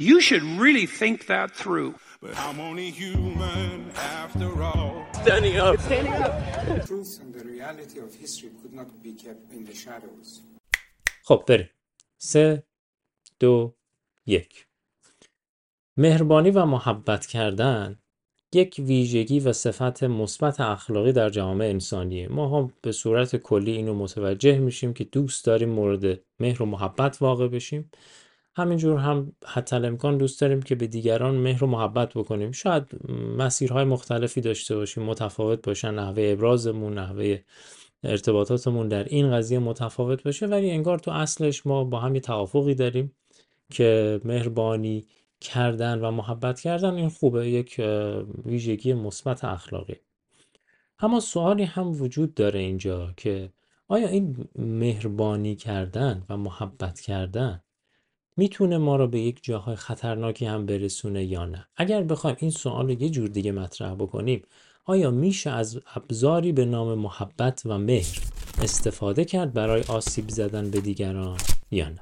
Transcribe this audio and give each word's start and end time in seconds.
You 0.00 0.20
should 0.20 0.44
really 0.44 0.86
think 0.86 1.26
that 1.26 1.50
through. 1.50 1.96
But 2.22 2.38
I'm 2.38 2.60
only 2.60 2.90
human 2.90 3.90
after 4.22 4.62
all. 4.62 5.06
Standing 5.22 5.56
up. 5.56 5.76
The 5.76 6.84
truth 6.86 7.18
and 7.20 7.34
the 7.34 7.44
reality 7.44 7.98
of 7.98 8.14
history 8.14 8.50
could 8.62 8.72
not 8.72 8.88
be 9.02 9.12
kept 9.14 9.52
in 9.52 9.64
the 9.64 9.74
shadows. 9.74 10.42
خب 11.22 11.44
بریم 11.48 11.68
سه 12.18 12.62
دو 13.40 13.74
یک 14.26 14.66
مهربانی 15.96 16.50
و 16.50 16.64
محبت 16.64 17.26
کردن 17.26 17.98
یک 18.52 18.76
ویژگی 18.78 19.40
و 19.40 19.52
صفت 19.52 20.02
مثبت 20.02 20.60
اخلاقی 20.60 21.12
در 21.12 21.28
جامعه 21.28 21.70
انسانیه 21.70 22.28
ما 22.28 22.58
هم 22.58 22.72
به 22.82 22.92
صورت 22.92 23.36
کلی 23.36 23.72
اینو 23.72 23.94
متوجه 23.94 24.58
میشیم 24.58 24.94
که 24.94 25.04
دوست 25.04 25.44
داریم 25.44 25.68
مورد 25.68 26.20
مهر 26.40 26.62
و 26.62 26.66
محبت 26.66 27.22
واقع 27.22 27.48
بشیم 27.48 27.90
همینجور 28.58 28.98
هم 28.98 29.32
حتی 29.46 29.76
امکان 29.76 30.18
دوست 30.18 30.40
داریم 30.40 30.62
که 30.62 30.74
به 30.74 30.86
دیگران 30.86 31.34
مهر 31.34 31.64
و 31.64 31.66
محبت 31.66 32.14
بکنیم. 32.14 32.52
شاید 32.52 32.84
مسیرهای 33.38 33.84
مختلفی 33.84 34.40
داشته 34.40 34.76
باشیم 34.76 35.02
متفاوت 35.02 35.66
باشن 35.66 35.94
نحوه 35.94 36.22
ابرازمون 36.22 36.98
نحوه 36.98 37.38
ارتباطاتمون 38.04 38.88
در 38.88 39.04
این 39.04 39.30
قضیه 39.30 39.58
متفاوت 39.58 40.22
باشه. 40.22 40.46
ولی 40.46 40.70
انگار 40.70 40.98
تو 40.98 41.10
اصلش 41.10 41.66
ما 41.66 41.84
با 41.84 42.00
هم 42.00 42.14
یه 42.14 42.20
توافقی 42.20 42.74
داریم 42.74 43.12
که 43.70 44.20
مهربانی 44.24 45.04
کردن 45.40 45.98
و 45.98 46.10
محبت 46.10 46.60
کردن 46.60 46.94
این 46.94 47.08
خوبه. 47.08 47.48
یک 47.48 47.80
ویژگی 48.44 48.94
مثبت 48.94 49.44
اخلاقی. 49.44 49.96
اما 51.00 51.20
سوالی 51.20 51.64
هم 51.64 52.02
وجود 52.02 52.34
داره 52.34 52.60
اینجا 52.60 53.12
که 53.16 53.52
آیا 53.88 54.08
این 54.08 54.48
مهربانی 54.58 55.56
کردن 55.56 56.22
و 56.28 56.36
محبت 56.36 57.00
کردن 57.00 57.62
می‌تونه 58.38 58.78
ما 58.78 58.96
را 58.96 59.06
به 59.06 59.20
یک 59.20 59.38
جاهای 59.42 59.76
خطرناکی 59.76 60.46
هم 60.46 60.66
برسونه 60.66 61.24
یا 61.24 61.46
نه؟ 61.46 61.68
اگر 61.76 62.02
بخوایم 62.02 62.36
این 62.38 62.50
سوال 62.50 62.86
رو 62.86 63.02
یه 63.02 63.10
جور 63.10 63.28
دیگه 63.28 63.52
مطرح 63.52 63.94
بکنیم 63.94 64.42
آیا 64.84 65.10
میشه 65.10 65.50
از 65.50 65.80
ابزاری 65.94 66.52
به 66.52 66.64
نام 66.64 66.98
محبت 66.98 67.62
و 67.66 67.78
مهر 67.78 68.18
استفاده 68.62 69.24
کرد 69.24 69.52
برای 69.52 69.82
آسیب 69.88 70.28
زدن 70.28 70.70
به 70.70 70.80
دیگران 70.80 71.36
یا 71.70 71.88
نه؟ 71.88 72.00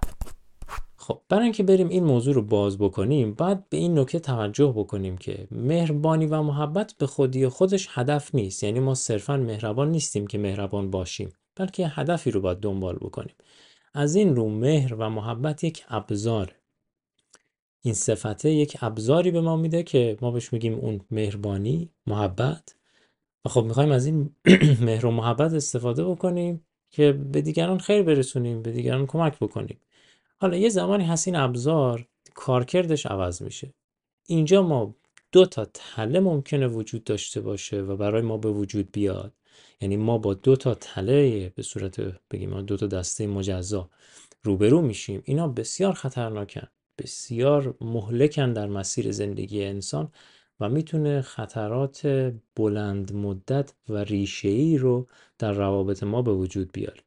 خب 0.96 1.20
برای 1.28 1.44
اینکه 1.44 1.62
بریم 1.62 1.88
این 1.88 2.04
موضوع 2.04 2.34
رو 2.34 2.42
باز 2.42 2.78
بکنیم 2.78 3.34
باید 3.34 3.68
به 3.68 3.76
این 3.76 3.98
نکته 3.98 4.18
توجه 4.18 4.72
بکنیم 4.76 5.18
که 5.18 5.48
مهربانی 5.50 6.26
و 6.26 6.42
محبت 6.42 6.94
به 6.98 7.06
خودی 7.06 7.48
خودش 7.48 7.88
هدف 7.90 8.34
نیست. 8.34 8.64
یعنی 8.64 8.80
ما 8.80 8.94
صرفا 8.94 9.36
مهربان 9.36 9.90
نیستیم 9.90 10.26
که 10.26 10.38
مهربان 10.38 10.90
باشیم 10.90 11.32
بلکه 11.56 11.88
هدفی 11.88 12.30
رو 12.30 12.40
باید 12.40 12.58
دنبال 12.58 12.96
بکنیم. 12.96 13.34
از 13.96 14.14
این 14.16 14.36
رو 14.36 14.48
مهر 14.48 14.94
و 14.94 15.10
محبت 15.10 15.64
یک 15.64 15.84
ابزار. 15.88 16.54
این 17.82 17.94
صفته 17.94 18.50
یک 18.50 18.76
ابزاری 18.82 19.30
به 19.30 19.40
ما 19.40 19.56
میده 19.56 19.82
که 19.82 20.18
ما 20.22 20.30
بهش 20.30 20.52
میگیم 20.52 20.74
اون 20.74 21.00
مهربانی 21.10 21.90
محبت. 22.06 22.76
و 23.44 23.48
خب 23.48 23.64
می‌خوایم 23.64 23.92
از 23.92 24.06
این 24.06 24.36
مهر 24.86 25.06
و 25.06 25.10
محبت 25.10 25.54
استفاده 25.54 26.04
بکنیم 26.04 26.66
که 26.90 27.12
به 27.12 27.42
دیگران 27.42 27.78
خیر 27.78 28.02
برسونیم 28.02 28.62
به 28.62 28.72
دیگران 28.72 29.06
کمک 29.06 29.38
بکنیم. 29.38 29.80
حالا 30.40 30.56
یه 30.56 30.68
زمانی 30.68 31.04
هست 31.04 31.28
این 31.28 31.36
ابزار 31.36 32.08
کارکردش 32.34 33.06
عوض 33.06 33.42
میشه. 33.42 33.74
اینجا 34.28 34.62
ما 34.62 34.96
دو 35.32 35.46
تا 35.46 35.66
تله 35.74 36.20
ممکنه 36.20 36.68
وجود 36.68 37.04
داشته 37.04 37.42
باشه 37.42 37.82
و 37.82 37.96
برای 37.96 38.22
ما 38.22 38.38
به 38.38 38.50
وجود 38.50 38.92
بیاد. 38.92 39.35
یعنی 39.80 39.96
ما 39.96 40.18
با 40.18 40.34
دو 40.34 40.56
تا 40.56 40.74
تله 40.74 41.48
به 41.48 41.62
صورت 41.62 42.00
بگیم 42.30 42.62
دو 42.62 42.76
تا 42.76 42.86
دسته 42.86 43.26
مجزا 43.26 43.90
روبرو 44.42 44.82
میشیم. 44.82 45.22
اینا 45.24 45.48
بسیار 45.48 45.92
خطرناکن 45.92 46.66
بسیار 46.98 47.74
مهلکن 47.80 48.52
در 48.52 48.66
مسیر 48.66 49.12
زندگی 49.12 49.64
انسان 49.64 50.12
و 50.60 50.68
می‌تونه 50.68 51.22
خطرات 51.22 52.06
بلند 52.56 53.12
مدت 53.12 53.72
و 53.88 53.96
ریشه‌ای 53.96 54.78
رو 54.78 55.06
در 55.38 55.52
روابط 55.52 56.02
ما 56.02 56.22
به 56.22 56.32
وجود 56.32 56.72
بیاره. 56.72 57.00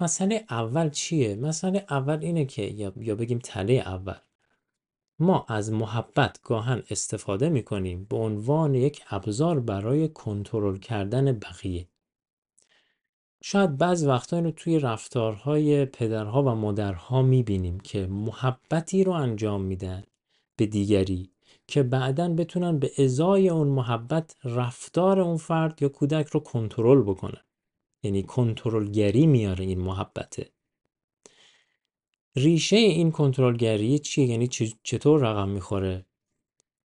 مسئله 0.00 0.44
اول 0.50 0.90
چیه؟ 0.90 1.36
مسئله 1.36 1.86
اول 1.90 2.18
اینه 2.20 2.44
که 2.44 2.62
یا 2.96 3.14
بگیم 3.14 3.38
تله 3.38 3.72
اول. 3.72 4.14
ما 5.22 5.46
از 5.48 5.72
محبت 5.72 6.42
گاهن 6.42 6.82
استفاده 6.90 7.48
می‌کنیم 7.48 8.06
به 8.10 8.16
عنوان 8.16 8.74
یک 8.74 9.02
ابزار 9.10 9.60
برای 9.60 10.08
کنترل 10.08 10.76
کردن 10.76 11.32
بقیه. 11.32 11.88
شاید 13.42 13.78
بعض 13.78 14.04
وقتا 14.04 14.36
اینو 14.36 14.50
توی 14.50 14.78
رفتارهای 14.78 15.84
پدرها 15.84 16.42
و 16.42 16.48
مادرها 16.48 17.22
می‌بینیم 17.22 17.80
که 17.80 18.06
محبتی 18.06 19.04
رو 19.04 19.12
انجام 19.12 19.62
میدن 19.62 20.04
به 20.56 20.66
دیگری 20.66 21.30
که 21.66 21.82
بعدا 21.82 22.28
بتونن 22.28 22.78
به 22.78 22.90
ازای 22.98 23.48
اون 23.48 23.68
محبت 23.68 24.36
رفتار 24.44 25.20
اون 25.20 25.36
فرد 25.36 25.82
یا 25.82 25.88
کودک 25.88 26.26
رو 26.26 26.40
کنترل 26.40 27.02
بکنن. 27.02 27.42
یعنی 28.02 28.22
کنترلگری 28.22 29.26
میاره 29.26 29.64
این 29.64 29.80
محبته. 29.80 30.50
ریشه 32.36 32.76
این 32.76 33.10
کنترلگری 33.10 33.98
چیه 33.98 34.26
یعنی 34.26 34.48
چطور 34.82 35.20
رقم 35.20 35.48
می‌خوره؟ 35.48 36.06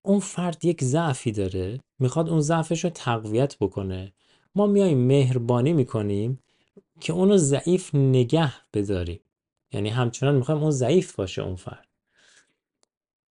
اون 0.02 0.20
فرد 0.20 0.66
یک 0.66 0.84
ضعفی 0.84 1.32
داره 1.32 1.80
می‌خواد 2.00 2.30
اون 2.30 2.42
ضعفش 2.42 2.84
رو 2.84 2.90
تقویت 2.90 3.58
بکنه. 3.60 4.14
ما 4.56 4.68
میایم 4.68 4.98
مهربانی 4.98 5.74
می‌کنیم 5.74 6.44
که 7.00 7.14
اونو 7.14 7.38
ضعیف 7.38 7.96
نگه 7.96 8.54
بداریم. 8.74 9.20
یعنی 9.72 9.90
همچنان 9.90 10.36
می‌خوایم 10.36 10.62
اون 10.62 10.72
ضعیف 10.72 11.16
باشه 11.16 11.42
اون 11.42 11.56
فرد. 11.56 11.88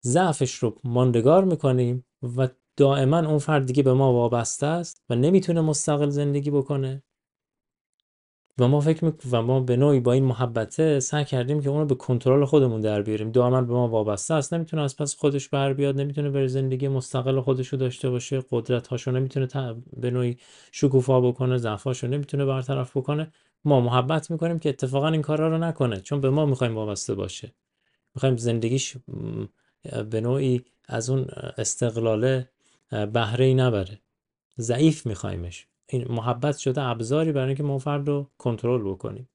ضعفش 0.05 0.55
رو 0.55 0.81
ماندگار 0.84 1.44
می‌کنیم 1.44 2.05
و 2.37 2.49
دائما 2.77 3.19
اون 3.19 3.39
فرد 3.39 3.67
دیگه 3.67 3.83
به 3.83 3.93
ما 3.93 4.12
وابسته 4.12 4.67
است 4.67 5.03
و 5.11 5.15
نمی‌تونه 5.15 5.61
مستقل 5.61 6.11
زندگی 6.11 6.50
بکنه. 6.50 7.03
و 8.59 8.69
ما 8.69 8.81
فکر 8.81 9.05
میک 9.05 9.15
و 9.31 9.43
ما 9.43 9.61
به 9.61 9.77
نوعی 9.77 10.01
با 10.01 10.13
این 10.13 10.25
محبته 10.25 11.01
سعی 11.01 11.25
کردیم 11.25 11.63
که 11.63 11.69
اونو 11.69 11.85
به 11.87 11.95
کنترل 11.95 12.45
خودمون 12.45 12.81
در 12.81 13.03
بیاریم. 13.03 13.31
دائما 13.31 13.63
به 13.63 13.73
ما 13.73 13.89
وابسته 13.89 14.35
است. 14.35 14.55
نمی‌تونه 14.55 14.83
از 14.83 14.97
پس 14.97 15.17
خودش 15.17 15.49
بر 15.49 15.73
بیاد 15.73 16.01
نمی‌تونه 16.01 16.31
بر 16.31 16.47
زندگی 16.47 16.89
مستقل 16.89 17.41
خودش 17.41 17.69
رو 17.69 17.79
داشته 17.79 18.11
باشه 18.11 18.45
قدرت 18.51 18.87
هاشو 18.89 19.11
نمی‌تونه 19.11 19.49
به 19.97 20.11
نوعی 20.11 20.37
شکوفا 20.73 21.21
بکنه 21.21 21.59
ضعفاشو 21.59 22.07
نمی‌تونه 22.07 22.45
برطرف 22.45 22.97
بکنه. 22.97 23.33
ما 23.65 23.81
محبت 23.81 24.31
می‌کنیم 24.31 24.59
که 24.59 24.69
اتفاقا 24.69 25.09
این 25.09 25.23
کارا 25.23 25.49
رو 25.49 25.59
نکنه 25.59 26.01
چون 26.01 26.21
به 26.21 26.31
ما 26.31 26.47
می‌خوایم 26.47 26.75
وابسته 26.75 27.15
باشه. 27.15 27.55
می‌خوایم 28.15 28.37
زندگیش 28.37 28.97
به 30.11 30.21
نوعی 30.21 30.65
از 30.89 31.11
اون 31.11 31.27
استقلاله 31.59 32.49
بهره 32.91 33.45
ای 33.45 33.55
نبره. 33.55 34.01
ضعیف 34.59 35.07
میخوایمش. 35.07 35.67
این 35.93 36.13
محبت 36.13 36.57
شده 36.57 36.83
ابزاری 36.83 37.33
برای 37.33 37.47
اینکه 37.47 37.63
ما 37.63 37.79
فرد 37.79 38.09
رو 38.09 38.31
کنترل 38.39 38.83
بکنیم. 38.83 39.29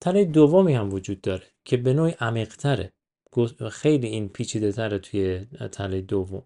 تله 0.00 0.24
دومی 0.24 0.74
هم 0.74 0.92
وجود 0.92 1.20
داره 1.20 1.46
که 1.64 1.76
به 1.76 1.92
نوعی 1.92 2.14
عمیق‌تره. 2.20 2.92
خیلی 3.70 4.06
این 4.06 4.28
پیچیده 4.28 4.72
تره 4.72 4.98
توی 4.98 5.46
تله 5.72 6.00
دوم. 6.00 6.42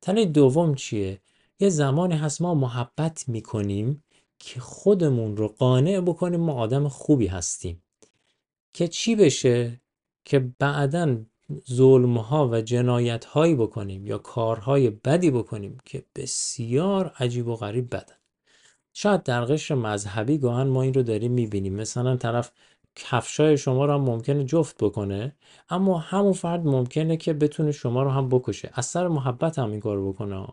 تله 0.00 0.24
دوم 0.24 0.74
چیه؟ 0.74 1.20
یه 1.60 1.68
زمانی 1.68 2.14
هست 2.14 2.42
ما 2.42 2.54
محبت 2.54 3.28
می‌کنیم 3.28 4.04
که 4.38 4.60
خودمون 4.60 5.36
رو 5.36 5.48
قانع 5.48 6.00
بکنیم 6.00 6.40
ما 6.40 6.52
آدم 6.52 6.88
خوبی 6.88 7.26
هستیم. 7.26 7.82
که 8.74 8.88
چی 8.88 9.16
بشه؟ 9.16 9.80
که 10.24 10.38
بعدا 10.58 11.24
ظلم 11.70 12.18
ها 12.18 12.48
و 12.48 12.60
جنایت 12.60 13.24
هایی 13.24 13.54
بکنیم 13.54 14.06
یا 14.06 14.18
کارهای 14.18 14.90
بدی 14.90 15.30
بکنیم 15.30 15.78
که 15.84 16.04
بسیار 16.16 17.12
عجیب 17.18 17.48
و 17.48 17.56
غریب 17.56 17.94
بدن. 17.94 18.17
شاید 19.00 19.22
در 19.22 19.44
قشر 19.44 19.74
مذهبی 19.74 20.38
گاهن 20.38 20.66
ما 20.66 20.82
این 20.82 20.94
رو 20.94 21.02
داریم 21.02 21.32
می‌بینیم. 21.32 21.74
مثلا 21.74 22.16
طرف 22.16 22.52
کفشای 22.96 23.58
شما 23.58 23.84
رو 23.84 23.92
هم 23.92 24.00
ممکنه 24.00 24.44
جفت 24.44 24.84
بکنه 24.84 25.36
اما 25.70 25.98
همون 25.98 26.32
فرد 26.32 26.66
ممکنه 26.66 27.16
که 27.16 27.32
بتونه 27.32 27.72
شما 27.72 28.02
رو 28.02 28.10
هم 28.10 28.28
بکشه. 28.28 28.70
از 28.72 28.86
سر 28.86 29.08
محبت 29.08 29.58
هم 29.58 29.70
این 29.70 29.80
کار 29.80 30.08
بکنه 30.08 30.46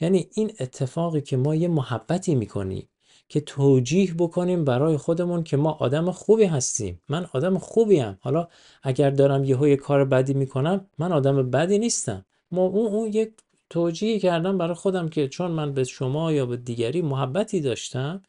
یعنی 0.00 0.28
این 0.34 0.52
اتفاقی 0.60 1.20
که 1.20 1.36
ما 1.36 1.54
یه 1.54 1.68
محبتی 1.68 2.34
می‌کنیم 2.34 2.88
که 3.28 3.40
توجیه 3.40 4.14
بکنیم 4.14 4.64
برای 4.64 4.96
خودمون 4.96 5.42
که 5.42 5.56
ما 5.56 5.72
آدم 5.72 6.10
خوبی 6.10 6.44
هستیم. 6.44 7.02
من 7.08 7.26
آدم 7.32 7.58
خوبیم. 7.58 8.18
حالا 8.20 8.48
اگر 8.82 9.10
دارم 9.10 9.44
یه 9.44 9.76
کار 9.76 10.04
بدی 10.04 10.34
می‌کنم 10.34 10.86
من 10.98 11.12
آدم 11.12 11.50
بدی 11.50 11.78
نیستم. 11.78 12.24
ما 12.50 12.62
اون, 12.62 12.86
اون 12.86 13.08
یک 13.12 13.32
توجیه 13.70 14.20
کردم 14.20 14.58
برای 14.58 14.74
خودم 14.74 15.08
که 15.08 15.28
چون 15.28 15.50
من 15.50 15.74
به 15.74 15.84
شما 15.84 16.32
یا 16.32 16.46
به 16.46 16.56
دیگری 16.56 17.02
محبتی 17.02 17.60
داشتم 17.60 18.22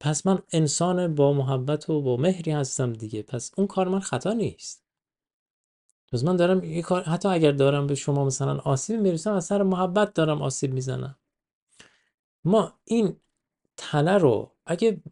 پس 0.00 0.26
من 0.26 0.38
انسان 0.52 1.14
با 1.14 1.32
محبت 1.32 1.90
و 1.90 2.02
با 2.02 2.16
مهری 2.16 2.52
هستم 2.52 2.92
دیگه. 2.92 3.22
پس 3.22 3.52
اون 3.56 3.66
کار 3.66 3.88
من 3.88 4.00
خطا 4.00 4.32
نیست. 4.32 4.84
پس 6.12 6.24
من 6.24 6.36
دارم 6.36 6.64
یه 6.64 6.82
کار 6.82 7.02
حتی 7.02 7.28
اگر 7.28 7.52
دارم 7.52 7.86
به 7.86 7.94
شما 7.94 8.24
مثلا 8.24 8.58
آسیب 8.58 9.00
می‌رسم 9.00 9.32
از 9.32 9.44
سر 9.44 9.62
محبت 9.62 10.14
دارم 10.14 10.42
آسیب 10.42 10.74
می‌زنم. 10.74 11.16
ما 12.44 12.72
این 12.84 13.16
تله 13.76 14.18
رو 14.18 14.52
اگه 14.66 15.02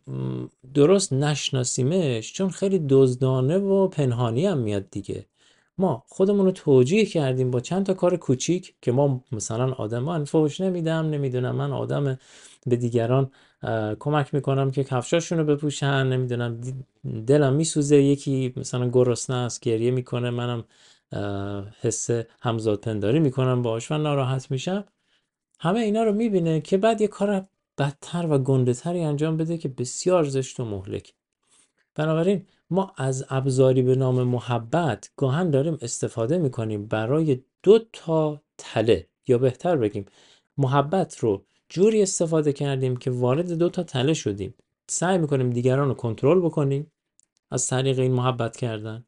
درست 0.75 1.13
نشناسیمش 1.13 2.33
چون 2.33 2.51
خیلی 2.51 2.79
دزدانه 2.91 3.59
و 3.59 3.89
پنهانی 3.89 4.47
هم 4.47 4.59
میاد 4.59 4.91
دیگه. 4.91 5.27
ما 5.79 6.05
خودمون 6.09 6.45
رو 6.47 6.53
توجیه 6.53 7.05
کردیم 7.07 7.51
با 7.51 7.61
چند 7.61 7.87
تا 7.87 7.95
کار 7.95 8.17
کوچیک 8.17 8.75
که 8.83 8.93
ما 8.93 9.25
مثلا 9.33 9.73
آدم 9.73 9.99
من 10.03 10.25
فوش 10.25 10.61
نمیدم 10.61 11.11
نمی‌دونم 11.11 11.57
من 11.57 11.73
آدم 11.73 12.19
به 12.67 12.77
دیگران 12.77 13.31
کمک 13.99 14.35
می‌کنم 14.35 14.71
که 14.71 14.85
کفشاشون 14.85 15.39
رو 15.39 15.45
بپوشن 15.45 16.07
نمی‌دونم 16.07 16.61
دلم 17.27 17.53
میسوزه 17.53 18.03
یکی 18.03 18.53
مثلا 18.57 18.89
گرسنه 18.89 19.37
است 19.37 19.61
گریه 19.61 19.91
می‌کنه 19.91 20.31
منم 20.31 20.65
حس 21.81 22.11
همزاد 22.41 22.81
پنداری 22.81 23.21
می‌کنم 23.21 23.63
باش 23.63 23.91
و 23.91 23.99
ناراحت 23.99 24.51
میشم. 24.51 24.85
همه 25.61 25.81
اینا 25.81 26.03
رو 26.03 26.13
می‌بینه 26.13 26.61
که 26.61 26.77
بعد 26.77 27.01
یه 27.01 27.09
کار 27.09 27.47
بدتر 27.79 28.27
و 28.31 28.39
گنده 28.39 28.75
تری 28.75 29.01
انجام 29.01 29.37
بده 29.37 29.59
که 29.59 29.69
بسیار 29.69 30.25
زشت 30.25 30.61
و 30.61 30.65
مهلک. 30.65 31.15
بنابراین 31.95 32.47
ما 32.71 32.93
از 32.97 33.25
ابزاری 33.31 33.83
به 33.83 33.95
نام 33.95 34.23
محبت 34.23 35.11
گاهن 35.17 35.51
داریم 35.51 35.79
استفاده 35.81 36.39
می‌کنیم 36.39 36.87
برای 36.87 37.43
دو 37.63 37.79
تا 37.93 38.43
تله. 38.59 39.09
یا 39.29 39.39
بهتر 39.39 39.77
بگیم 39.77 40.07
محبت 40.59 41.19
رو 41.19 41.45
جوری 41.69 42.03
استفاده 42.03 42.53
کردیم 42.53 42.97
که 42.97 43.11
وارد 43.11 43.53
دو 43.53 43.69
تا 43.69 43.83
تله 43.83 44.15
شدیم. 44.15 44.55
سعی 44.89 45.19
می‌کنیم 45.19 45.51
دیگران 45.51 45.89
رو 45.89 45.95
کنترل 45.95 46.41
بکنیم. 46.41 46.93
از 47.51 47.67
طریق 47.67 47.99
این 47.99 48.13
محبت 48.13 48.57
کردن 48.57 49.05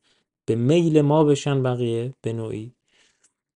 به 0.47 0.55
میل 0.55 1.01
ما 1.01 1.25
بشن 1.25 1.63
بقیه 1.63 2.15
به 2.23 2.33
نوعی. 2.33 2.75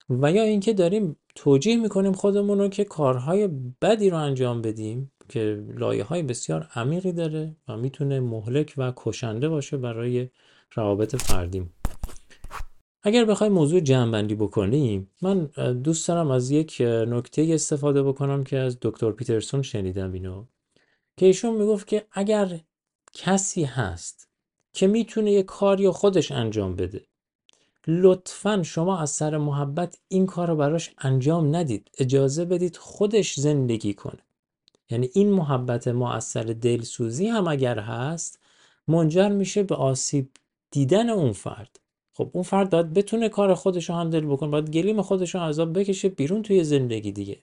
و 0.09 0.31
یا 0.31 0.43
اینکه 0.43 0.73
داریم 0.73 1.15
توجیه 1.35 1.77
می‌کنیم 1.77 2.13
خودمون 2.13 2.59
رو 2.59 2.67
که 2.67 2.83
کارهای 2.83 3.49
بدی 3.81 4.09
رو 4.09 4.17
انجام 4.17 4.61
بدیم. 4.61 5.11
که 5.29 5.63
لایه 5.77 6.03
های 6.03 6.23
بسیار 6.23 6.67
عمیقی 6.75 7.11
داره 7.11 7.55
و 7.67 7.77
می‌تونه 7.77 8.19
مهلک 8.19 8.73
و 8.77 8.93
کشنده 8.95 9.49
باشه 9.49 9.77
برای 9.77 10.29
روابط 10.73 11.15
فردیم 11.15 11.73
اگر 13.03 13.25
بخوای 13.25 13.49
موضوع 13.49 13.79
جمعبندی 13.79 14.35
بکنیم 14.35 15.09
من 15.21 15.45
دوست 15.83 16.07
دارم 16.07 16.31
از 16.31 16.51
یک 16.51 16.81
نکته 16.81 17.47
استفاده 17.53 18.03
بکنم 18.03 18.43
که 18.43 18.57
از 18.57 18.77
دکتر 18.81 19.11
پیترسون 19.11 19.61
شنیدم 19.61 20.11
اینو 20.13 20.45
که 21.17 21.25
ایشون 21.25 21.55
می‌گفت 21.55 21.87
که 21.87 22.05
اگر 22.11 22.59
کسی 23.13 23.63
هست 23.63 24.29
که 24.73 24.87
می‌تونه 24.87 25.31
یه 25.31 25.43
کاری 25.43 25.89
خودش 25.89 26.31
انجام 26.31 26.75
بده 26.75 27.05
لطفا 27.87 28.63
شما 28.63 28.99
از 28.99 29.09
سر 29.09 29.37
محبت 29.37 29.97
این 30.07 30.25
کار 30.25 30.47
رو 30.47 30.55
براش 30.55 30.91
انجام 30.97 31.55
ندید 31.55 31.91
اجازه 31.97 32.45
بدید 32.45 32.77
خودش 32.77 33.39
زندگی 33.39 33.93
کنه. 33.93 34.19
یعنی 34.89 35.09
این 35.13 35.31
محبت 35.31 35.87
ما 35.87 36.13
از 36.13 36.23
سر 36.23 36.43
دلسوزی 36.43 37.27
هم 37.27 37.47
اگر 37.47 37.79
هست 37.79 38.39
منجر 38.87 39.29
میشه 39.29 39.63
به 39.63 39.75
آسیب 39.75 40.29
دیدن 40.71 41.09
اون 41.09 41.31
فرد. 41.31 41.79
خب 42.13 42.29
اون 42.33 42.43
فرد 42.43 42.69
باید 42.69 42.93
بتونه 42.93 43.29
کار 43.29 43.53
خودش 43.53 43.89
رو 43.89 43.95
هندل 43.95 44.25
بکنه 44.25 44.49
باید 44.49 44.69
گلیم 44.69 45.01
خودش 45.01 45.35
رو 45.35 45.41
عذاب 45.41 45.79
بکشه 45.79 46.09
بیرون 46.09 46.41
توی 46.41 46.63
زندگی 46.63 47.11
دیگه. 47.11 47.39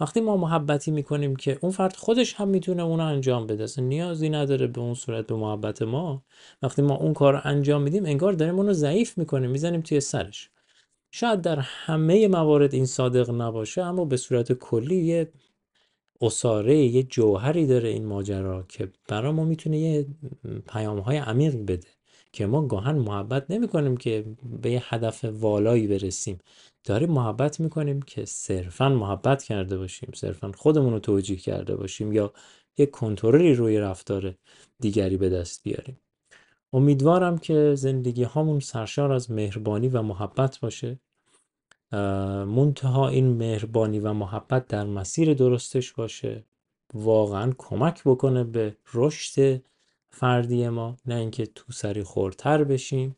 وقتی 0.00 0.20
ما 0.20 0.36
محبتی 0.36 0.90
می‌کنیم 0.90 1.36
که 1.36 1.58
اون 1.60 1.72
فرد 1.72 1.96
خودش 1.96 2.34
هم 2.34 2.48
می‌تونه 2.48 2.82
اون 2.82 3.00
انجام 3.00 3.46
بده 3.46 3.64
اصلا 3.64 3.84
نیازی 3.84 4.28
نداره 4.28 4.66
به 4.66 4.80
اون 4.80 4.94
صورت 4.94 5.26
به 5.26 5.34
محبت 5.34 5.82
ما. 5.82 6.22
وقتی 6.62 6.82
ما 6.82 6.96
اون 6.96 7.14
کار 7.14 7.32
رو 7.32 7.40
انجام 7.44 7.82
میدیم 7.82 8.04
انگار 8.04 8.32
داریم 8.32 8.56
اون 8.56 8.66
رو 8.66 8.72
ضعیف 8.72 9.18
می‌کنیم 9.18 9.50
می‌زنیم 9.50 9.80
توی 9.80 10.00
سرش. 10.00 10.50
شاید 11.12 11.40
در 11.40 11.58
همه 11.60 12.28
موارد 12.28 12.74
این 12.74 12.86
صادق 12.86 13.30
نباشه 13.30 13.82
اما 13.82 14.04
به 14.04 14.16
صورت 14.16 14.52
کلی 14.52 14.96
یه 14.96 15.32
اصاره 16.24 16.76
یه 16.76 17.02
جوهری 17.02 17.66
داره 17.66 17.88
این 17.88 18.06
ماجرا 18.06 18.64
که 18.68 18.92
برای 19.08 19.32
ما 19.32 19.44
می‌تونه 19.44 19.78
یه 19.78 20.06
پیام 20.68 20.98
های 20.98 21.16
عمیق 21.16 21.56
بده 21.56 21.88
که 22.32 22.46
ما 22.46 22.66
گاهن 22.66 22.94
محبت 22.94 23.50
نمی 23.50 23.68
کنیم 23.68 23.96
که 23.96 24.24
به 24.62 24.70
یه 24.70 24.82
هدف 24.94 25.24
والایی 25.24 25.86
برسیم. 25.86 26.38
داریم 26.84 27.10
محبت 27.10 27.60
می‌کنیم 27.60 28.02
که 28.02 28.24
صرفا 28.24 28.88
محبت 28.88 29.42
کرده 29.42 29.78
باشیم 29.78 30.10
صرفا 30.14 30.52
خودمون 30.56 30.92
رو 30.92 30.98
توجیه 30.98 31.36
کرده 31.36 31.76
باشیم 31.76 32.12
یا 32.12 32.32
یه 32.78 32.86
کنترلی 32.86 33.54
روی 33.54 33.78
رفتار 33.78 34.34
دیگری 34.80 35.16
به 35.16 35.28
دست 35.28 35.62
بیاریم. 35.62 36.00
امیدوارم 36.72 37.38
که 37.38 37.74
زندگی 37.74 38.22
هامون 38.22 38.60
سرشار 38.60 39.12
از 39.12 39.30
مهربانی 39.30 39.88
و 39.88 40.02
محبت 40.02 40.60
باشه. 40.60 40.98
منتها 42.46 43.08
این 43.08 43.28
مهربانی 43.28 43.98
و 43.98 44.12
محبت 44.12 44.66
در 44.68 44.84
مسیر 44.84 45.34
درستش 45.34 45.92
باشه 45.92 46.44
واقعا 46.94 47.52
کمک 47.58 48.02
بکنه 48.04 48.44
به 48.44 48.76
رشد 48.94 49.62
فردی 50.10 50.68
ما. 50.68 50.96
نه 51.06 51.14
اینکه 51.14 51.46
تو 51.46 51.72
سری 51.72 52.02
خورتر 52.02 52.64
بشیم 52.64 53.16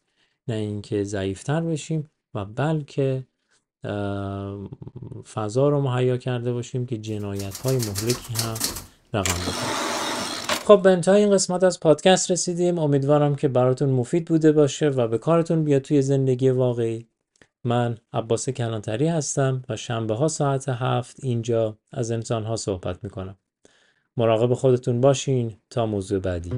نه 0.48 0.54
اینکه 0.54 1.04
ضعیفتر 1.04 1.60
بشیم 1.60 2.10
و 2.34 2.44
بلکه 2.44 3.26
فضا 5.34 5.68
رو 5.68 5.80
مهیا 5.80 6.16
کرده 6.16 6.52
باشیم 6.52 6.86
که 6.86 6.98
جنایت 6.98 7.58
های 7.58 7.76
مهلکی 7.76 8.34
هم 8.34 8.54
رقم 9.14 9.32
بخوریم 9.32 9.96
خب 10.66 10.82
به 10.82 10.90
انتهای 10.90 11.20
این 11.20 11.30
قسمت 11.30 11.64
از 11.64 11.80
پادکست 11.80 12.30
رسیدیم. 12.30 12.78
امیدوارم 12.78 13.36
که 13.36 13.48
براتون 13.48 13.90
مفید 13.90 14.24
بوده 14.24 14.52
باشه 14.52 14.88
و 14.88 15.08
به 15.08 15.18
کارتون 15.18 15.64
بیاد 15.64 15.82
توی 15.82 16.02
زندگی 16.02 16.50
واقعی. 16.50 17.08
من 17.66 17.98
عباس 18.12 18.50
کلانتری 18.50 19.08
هستم 19.08 19.62
و 19.68 19.76
شنبه 19.76 20.14
ها 20.14 20.28
ساعت 20.28 20.68
هفت 20.68 21.16
اینجا 21.22 21.78
از 21.92 22.10
انسان 22.10 22.44
ها 22.44 22.56
صحبت 22.56 23.04
می‌کنم. 23.04 23.36
مراقب 24.16 24.54
خودتون 24.54 25.00
باشین 25.00 25.56
تا 25.70 25.86
موضوع 25.86 26.18
بعدی. 26.18 26.50